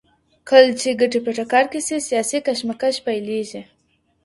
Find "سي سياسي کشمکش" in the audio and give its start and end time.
1.87-2.95